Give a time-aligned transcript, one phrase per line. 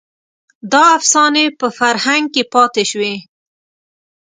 [0.71, 3.13] دا افسانې په فرهنګ کې پاتې شوې.